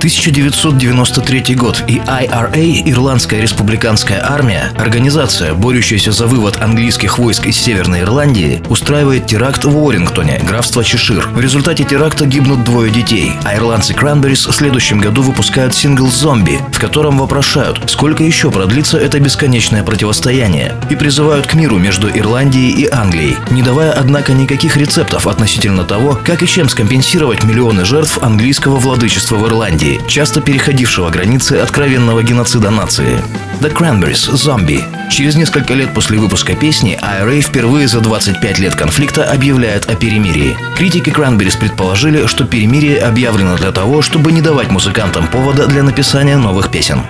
1993 0.00 1.54
год 1.56 1.84
и 1.86 1.98
IRA, 1.98 2.90
Ирландская 2.90 3.42
республиканская 3.42 4.26
армия, 4.26 4.72
организация, 4.78 5.52
борющаяся 5.52 6.10
за 6.10 6.26
вывод 6.26 6.56
английских 6.62 7.18
войск 7.18 7.44
из 7.44 7.58
Северной 7.58 8.00
Ирландии, 8.00 8.62
устраивает 8.70 9.26
теракт 9.26 9.64
в 9.64 9.76
Уоррингтоне, 9.76 10.40
графство 10.42 10.82
Чешир. 10.82 11.28
В 11.28 11.38
результате 11.38 11.84
теракта 11.84 12.24
гибнут 12.24 12.64
двое 12.64 12.90
детей, 12.90 13.32
а 13.44 13.54
ирландцы 13.54 13.92
Кранберис 13.92 14.46
в 14.46 14.52
следующем 14.52 15.00
году 15.00 15.20
выпускают 15.20 15.74
сингл 15.74 16.08
«Зомби», 16.08 16.60
в 16.72 16.80
котором 16.80 17.18
вопрошают, 17.18 17.90
сколько 17.90 18.24
еще 18.24 18.50
продлится 18.50 18.96
это 18.96 19.20
бесконечное 19.20 19.82
противостояние, 19.82 20.76
и 20.88 20.96
призывают 20.96 21.46
к 21.46 21.52
миру 21.52 21.76
между 21.76 22.08
Ирландией 22.08 22.70
и 22.70 22.88
Англией, 22.90 23.36
не 23.50 23.60
давая, 23.60 23.92
однако, 23.92 24.32
никаких 24.32 24.78
рецептов 24.78 25.26
относительно 25.26 25.84
того, 25.84 26.18
как 26.24 26.42
и 26.42 26.46
чем 26.46 26.70
скомпенсировать 26.70 27.44
миллионы 27.44 27.84
жертв 27.84 28.16
английского 28.22 28.76
владычества 28.76 29.36
в 29.36 29.46
Ирландии 29.46 29.89
часто 30.06 30.40
переходившего 30.40 31.10
границы 31.10 31.54
откровенного 31.54 32.22
геноцида 32.22 32.70
нации. 32.70 33.22
The 33.60 33.72
Cranberries– 33.74 34.30
«Zombie». 34.32 34.82
Через 35.10 35.36
несколько 35.36 35.74
лет 35.74 35.92
после 35.92 36.18
выпуска 36.18 36.54
песни 36.54 36.98
IRA 37.02 37.40
впервые 37.40 37.88
за 37.88 38.00
25 38.00 38.58
лет 38.58 38.74
конфликта 38.74 39.24
объявляет 39.24 39.90
о 39.90 39.96
перемирии. 39.96 40.56
Критики 40.76 41.10
Cranberries 41.10 41.58
предположили, 41.58 42.26
что 42.26 42.44
перемирие 42.44 42.98
объявлено 42.98 43.56
для 43.56 43.72
того, 43.72 44.02
чтобы 44.02 44.32
не 44.32 44.40
давать 44.40 44.70
музыкантам 44.70 45.26
повода 45.26 45.66
для 45.66 45.82
написания 45.82 46.36
новых 46.36 46.70
песен. 46.70 47.02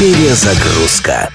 Перезагрузка. 0.00 1.30